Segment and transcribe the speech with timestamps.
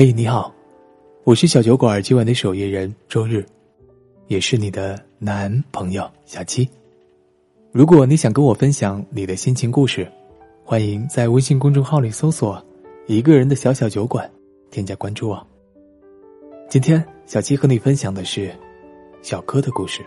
[0.00, 0.54] 嘿，你好，
[1.24, 3.44] 我是小酒馆今晚的守夜人周日，
[4.28, 6.70] 也是你的男朋友小七。
[7.72, 10.08] 如果你想跟我分享你的心情故事，
[10.62, 12.64] 欢迎在微信公众号里搜索
[13.08, 14.30] “一个人的小小酒馆”，
[14.70, 15.44] 添加关注哦。
[16.68, 18.54] 今天小七和你分享的是
[19.20, 20.06] 小柯的故事。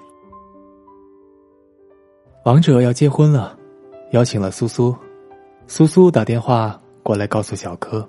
[2.45, 3.59] 王者要结婚了，
[4.11, 4.95] 邀请了苏苏，
[5.67, 8.07] 苏苏打电话过来告诉小柯。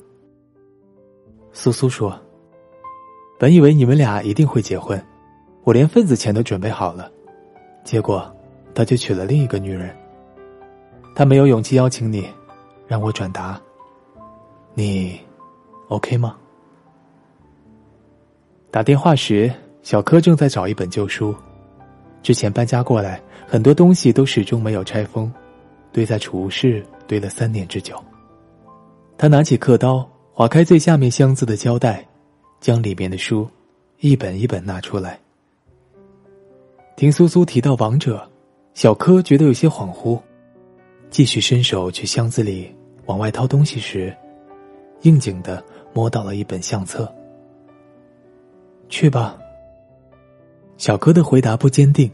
[1.53, 2.19] 苏苏说
[3.39, 5.01] ：“本以为你们俩一定会结婚，
[5.65, 7.11] 我连份子钱都准备好了，
[7.85, 8.35] 结果
[8.75, 9.95] 他就娶了另一个女人。
[11.15, 12.27] 他没有勇气邀请你，
[12.87, 13.61] 让我转达。
[14.73, 15.21] 你
[15.89, 16.37] ，OK 吗？”
[18.73, 21.35] 打电话时，小柯正在找一本旧书，
[22.23, 25.31] 之前搬家过来，很多东西都始终没有拆封，
[25.93, 28.03] 堆在储物室堆了三年之久。
[29.19, 30.09] 他拿起刻刀。
[30.35, 32.03] 划开最下面箱子的胶带，
[32.59, 33.47] 将里面的书
[34.01, 35.21] 一本一本拿出来。
[36.97, 38.27] 听苏苏提到王者，
[38.73, 40.19] 小柯觉得有些恍惚，
[41.11, 44.15] 继续伸手去箱子里往外掏东西时，
[45.03, 47.13] 应景的摸到了一本相册。
[48.89, 49.39] 去吧。
[50.79, 52.11] 小柯的回答不坚定，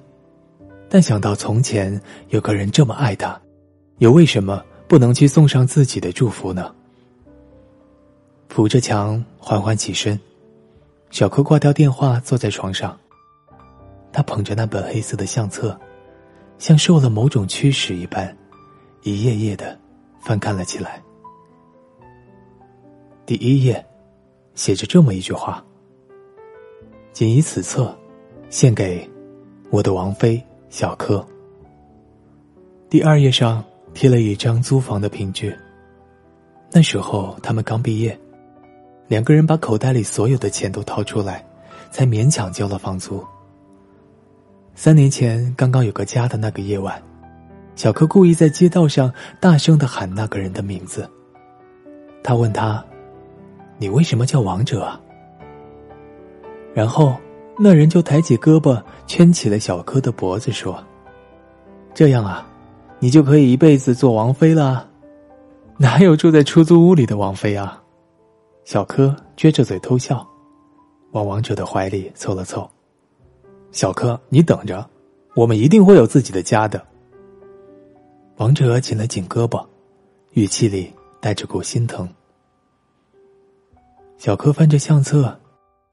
[0.89, 1.99] 但想到从前
[2.31, 3.41] 有个人这么爱他，
[3.99, 6.75] 又为什么不能去送上自己的祝福呢？
[8.49, 10.19] 扶着墙，缓缓起身。
[11.11, 12.99] 小柯挂掉电话，坐在床上。
[14.13, 15.79] 他捧着那本黑色的相册，
[16.59, 18.37] 像受了某种驱使一般，
[19.03, 19.79] 一页页的
[20.21, 21.01] 翻看了起来。
[23.25, 23.85] 第一页，
[24.55, 25.65] 写着这么一句话
[27.13, 27.97] ：“仅以此册，
[28.51, 29.09] 献给
[29.71, 31.25] 我的王妃小柯。”
[32.89, 35.55] 第二页上贴了一张租房的凭据。
[36.71, 38.19] 那时候他们刚毕业。
[39.09, 41.45] 两个人把口袋里所有的钱都掏出来，
[41.91, 43.25] 才勉强交了房租。
[44.75, 47.03] 三年前刚刚有个家的那个夜晚，
[47.75, 51.11] 小柯故意在街道上大声的喊那个人的名字。
[52.23, 52.85] 他问他
[53.79, 55.01] ：“你为什么叫王者？”啊？”
[56.75, 57.17] 然后
[57.59, 60.79] 那人就抬起胳膊圈起了小柯的脖子，说
[61.95, 62.47] ：“这样啊，
[62.99, 64.87] 你就可以一辈子做王妃了。
[65.79, 67.83] 哪有住在出租屋里的王妃啊？”
[68.69, 70.29] 小柯撅着嘴偷笑，
[71.13, 72.71] 往王者的怀里凑了凑。
[73.73, 74.87] 小柯，你等着，
[75.35, 76.87] 我们一定会有自己的家的。
[78.37, 79.67] 王者紧了紧胳膊，
[80.33, 82.07] 语气里带着股心疼。
[84.19, 85.35] 小柯翻着相册，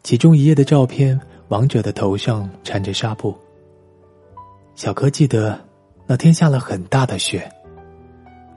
[0.04, 3.34] 其中一页的照片，王者的头上缠着纱布。
[4.76, 5.58] 小柯记得
[6.06, 7.50] 那天下了很大的雪，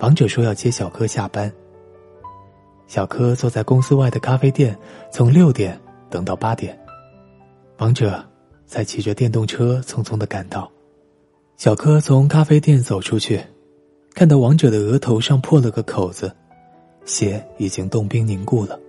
[0.01, 1.49] 王者说要接小柯下班。
[2.89, 4.77] 小柯坐在公司外的咖啡店，
[5.13, 5.79] 从六点
[6.09, 6.77] 等到八点，
[7.77, 8.25] 王者
[8.67, 10.69] 才骑着电动车匆匆的赶到。
[11.59, 13.45] 小柯从咖啡店走出去，
[14.15, 16.35] 看到王者的额头上破了个口子，
[17.05, 18.81] 血已经冻冰凝固了。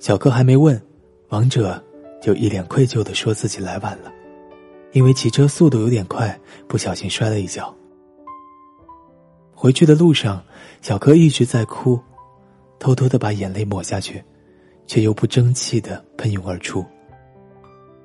[0.00, 0.80] 小柯还没问，
[1.28, 1.80] 王者
[2.20, 4.12] 就一脸愧疚的说自己来晚了，
[4.90, 6.36] 因为骑车速度有点快，
[6.66, 7.72] 不小心摔了一跤。
[9.54, 10.42] 回去的路上，
[10.82, 12.00] 小柯一直在哭。
[12.78, 14.22] 偷偷的把眼泪抹下去，
[14.86, 16.84] 却又不争气的喷涌而出。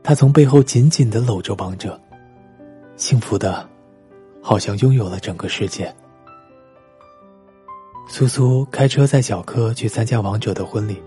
[0.04, 2.00] 他从背后紧紧的搂着王者，
[2.96, 3.70] 幸福的，
[4.42, 5.94] 好像拥有了整个世界。
[8.08, 11.02] 苏苏开车载小柯去参加王者的婚礼，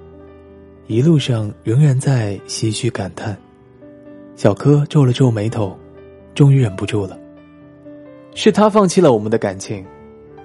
[0.87, 3.37] 一路上仍然在唏嘘感叹。
[4.37, 5.77] 小柯皱了皱眉头，
[6.35, 7.19] 终于忍不住了。
[8.35, 9.85] 是他放弃了我们的感情，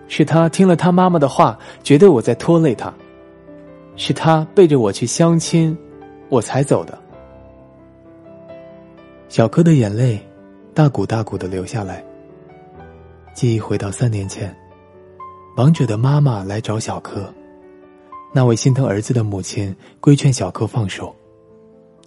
[0.08, 2.94] 是他听了他妈妈的话，觉得我在拖累他。
[4.00, 5.78] 是他背着我去相亲，
[6.30, 6.98] 我才走的。
[9.28, 10.18] 小柯的眼泪
[10.74, 12.04] 大股大股的流下来。
[13.34, 14.56] 记忆回到三年前，
[15.58, 17.32] 王者的妈妈来找小柯，
[18.34, 21.14] 那位心疼儿子的母亲规劝小柯放手，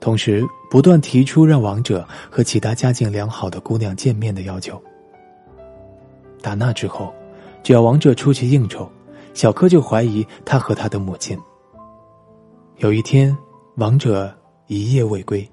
[0.00, 4.80] 同时不断提出让王者和其他家境良好的姑娘见面的要求。
[6.40, 7.12] 打那之后，
[7.62, 8.90] 只要王者出去应酬，
[9.34, 11.38] 小柯就怀疑他和他的母亲。
[12.82, 13.36] 有一天，
[13.76, 14.36] 王者
[14.66, 15.48] 一夜未归，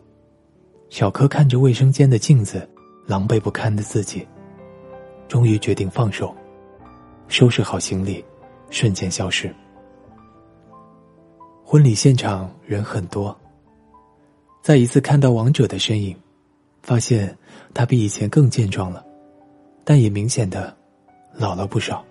[0.89, 2.67] 小柯看着卫生间的镜子，
[3.05, 4.27] 狼狈不堪的自己，
[5.27, 6.35] 终于决定放手，
[7.27, 8.25] 收拾好行李，
[8.71, 9.53] 瞬间消失。
[11.63, 13.39] 婚礼现场人很多，
[14.63, 16.17] 再一次看到王者的身影，
[16.81, 17.37] 发现
[17.75, 19.05] 他比以前更健壮了，
[19.83, 20.75] 但也明显的
[21.35, 22.03] 老了不少，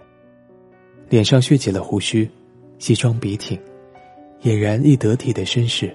[1.08, 2.30] 脸上蓄起了胡须，
[2.78, 3.60] 西装笔挺。
[4.42, 5.94] 俨然亦得体的绅士。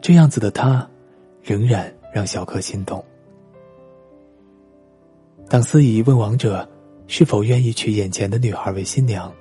[0.00, 0.88] 这样子的他，
[1.42, 3.04] 仍然让小柯心动。
[5.48, 6.68] 当司仪问王者
[7.06, 9.32] 是否愿意娶眼前的女孩为新娘，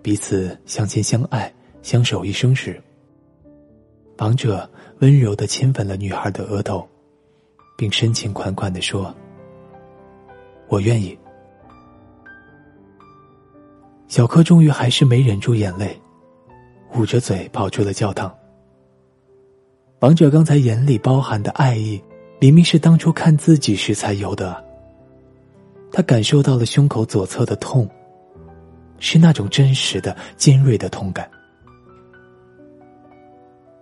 [0.00, 1.52] 彼此相亲相爱、
[1.82, 2.80] 相守一生时，
[4.18, 4.68] 王者
[5.00, 6.86] 温柔的亲吻了女孩的额头，
[7.76, 9.14] 并深情款款的说
[10.68, 11.18] ：“我愿意。”
[14.06, 16.00] 小柯终于还是没忍住眼泪，
[16.98, 18.34] 捂着嘴跑出了教堂。
[20.00, 22.02] 王者刚才眼里包含的爱意，
[22.40, 24.64] 明明是当初看自己时才有的。
[25.92, 27.88] 他感受到了胸口左侧的痛，
[28.98, 31.28] 是那种真实的、尖锐的痛感。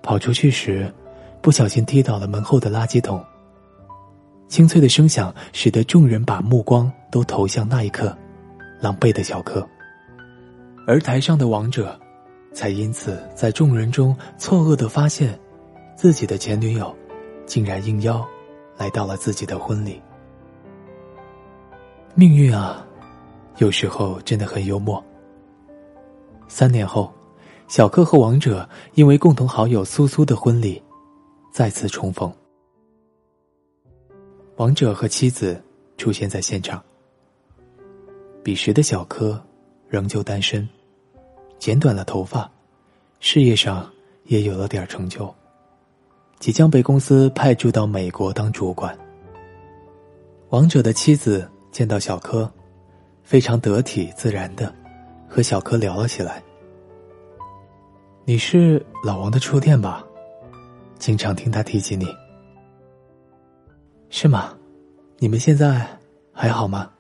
[0.03, 0.93] 跑出去时，
[1.41, 3.25] 不小心踢倒了门后的垃圾桶。
[4.47, 8.17] 清脆的声响使得众人把目光都投向那一刻，
[8.81, 9.67] 狼狈的小柯。
[10.87, 11.99] 而台上的王者，
[12.57, 15.39] 才因此在众人中错愕的发现，
[15.95, 16.97] 自己的前女友，
[17.45, 18.27] 竟然应邀
[18.79, 20.01] 来到了自己的婚礼。
[22.15, 22.83] 命运啊，
[23.59, 25.05] 有时候真的很幽默。
[26.49, 27.13] 三年后，
[27.69, 30.83] 小柯和王者因为共同好友苏苏的婚礼，
[31.53, 32.33] 再次重逢。
[34.57, 35.63] 王者和妻子
[35.99, 36.83] 出现在现场。
[38.43, 39.39] 彼时的小柯
[39.91, 40.67] 仍旧单身，
[41.59, 42.51] 剪短了头发，
[43.21, 43.91] 事业上
[44.25, 45.35] 也有了点成就，
[46.39, 48.97] 即将被公司派驻到美国当主管。
[50.51, 51.49] 王者的妻子。
[51.73, 52.51] 见到小柯，
[53.23, 54.75] 非常得体自然的
[55.29, 56.43] 和小柯聊了起来。
[58.25, 60.03] 你是老王的初恋吧？
[60.99, 62.07] 经常听他提起你，
[64.09, 64.57] 是吗？
[65.19, 65.87] 你们现在
[66.33, 66.91] 还好吗？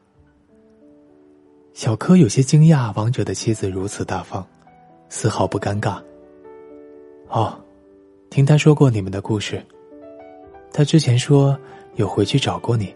[1.77, 4.43] 小柯有些惊讶，王者的妻子如此大方，
[5.11, 6.03] 丝毫不尴尬。
[7.29, 7.55] 哦，
[8.31, 9.63] 听他说过你们的故事。
[10.73, 11.55] 他之前说
[11.97, 12.95] 有回去找过你，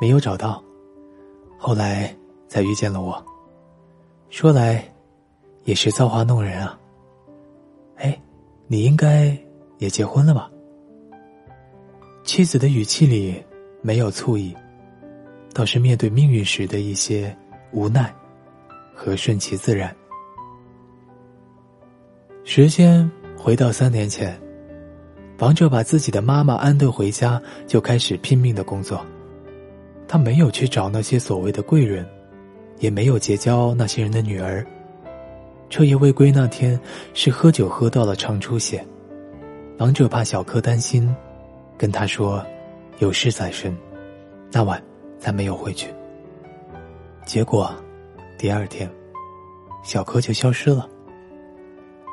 [0.00, 0.64] 没有找到。
[1.58, 2.16] 后来
[2.48, 3.22] 才遇见了我，
[4.30, 4.82] 说来
[5.64, 6.80] 也是造化弄人啊。
[7.96, 8.18] 哎，
[8.66, 9.36] 你应该
[9.76, 10.50] 也结婚了吧？
[12.24, 13.44] 妻子的语气里
[13.82, 14.56] 没有醋意，
[15.52, 17.36] 倒是面对命运时的一些
[17.72, 18.14] 无奈
[18.94, 19.94] 和顺其自然。
[22.44, 24.40] 时间回到三年前，
[25.38, 29.04] 王者把自己的妈妈安顿回家，就开始拼命的工作。
[30.08, 32.08] 他没有去找那些所谓的贵人，
[32.78, 34.64] 也没有结交那些人的女儿。
[35.68, 36.78] 彻夜未归那天，
[37.12, 38.86] 是喝酒喝到了肠出血。
[39.78, 41.12] 王者怕小柯担心，
[41.76, 42.40] 跟他说
[43.00, 43.76] 有事在身，
[44.52, 44.80] 那晚
[45.18, 45.88] 才没有回去。
[47.26, 47.74] 结果，
[48.38, 48.88] 第二天，
[49.82, 50.88] 小柯就消失了。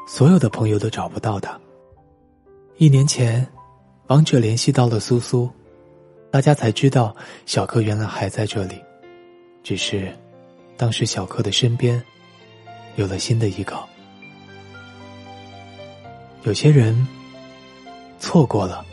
[0.07, 1.57] 所有的朋友都找不到他。
[2.77, 3.47] 一年前，
[4.07, 5.47] 王者联系到了苏苏。
[6.31, 7.15] 大家才知道，
[7.45, 8.81] 小柯原来还在这里，
[9.61, 10.11] 只是，
[10.75, 12.03] 当时小柯的身边，
[12.95, 13.87] 有了新的依靠。
[16.41, 17.07] 有些人，
[18.17, 18.83] 错过了，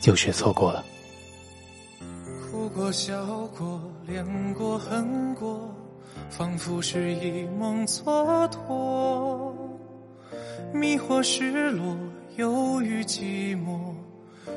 [0.00, 0.84] 就是错过了。
[2.76, 3.24] 过笑
[3.56, 4.22] 过，恋
[4.52, 5.74] 过恨过，
[6.28, 9.50] 仿佛是一梦蹉跎，
[10.74, 11.96] 迷惑失落，
[12.36, 13.94] 忧郁寂寞。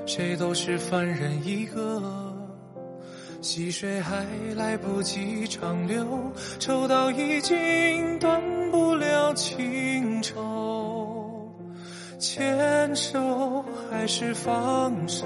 [0.05, 2.03] 谁都是凡人一个，
[3.39, 6.05] 细水还来不及长流，
[6.59, 11.49] 抽到已经断不了情愁。
[12.19, 15.25] 牵手还是放手，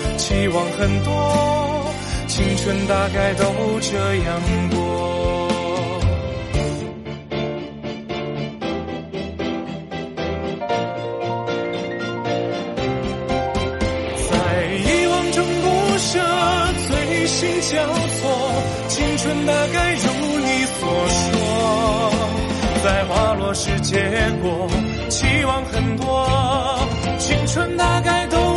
[0.21, 1.11] 期望很多，
[2.27, 3.43] 青春大概都
[3.79, 4.77] 这样过。
[14.29, 14.35] 在
[14.75, 16.19] 遗忘中不舍，
[16.87, 17.83] 醉心交
[18.19, 18.21] 错，
[18.89, 20.05] 青春大概如
[20.37, 20.79] 你所
[21.17, 21.27] 说。
[22.83, 23.97] 在花落时结
[24.43, 24.69] 果，
[25.09, 26.29] 期望很多，
[27.17, 28.50] 青春大概都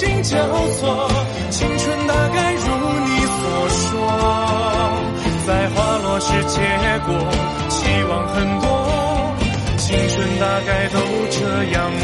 [0.00, 0.38] 心交
[0.78, 1.10] 错，
[1.50, 2.64] 青春大概如
[3.04, 3.84] 你所说。
[5.46, 6.56] 在花落时结
[7.04, 7.12] 果，
[7.68, 8.64] 期望很多，
[9.76, 10.98] 青春大概都
[11.30, 12.02] 这样过。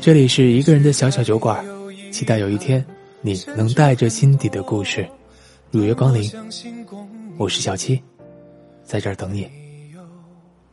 [0.00, 1.64] 这里是一个人的小小酒馆，
[2.10, 2.84] 期待有一天。
[3.20, 5.08] 你能带着心底的故事，
[5.70, 6.28] 如约光临。
[7.36, 8.02] 我是小七，
[8.82, 9.48] 在这儿等你。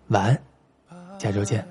[0.08, 0.44] 晚安，
[1.20, 1.64] 下周见。